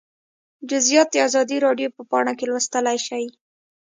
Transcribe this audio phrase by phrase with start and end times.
[0.69, 3.25] جزییات د ازادي راډیو په پاڼه کې لوستلی شئ